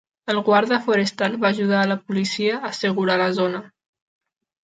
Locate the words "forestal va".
0.85-1.51